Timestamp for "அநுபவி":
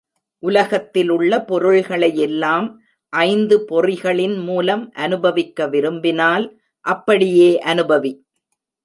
7.65-8.13